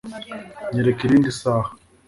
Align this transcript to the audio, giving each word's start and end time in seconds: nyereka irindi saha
nyereka 0.73 0.99
irindi 1.03 1.31
saha 1.39 1.69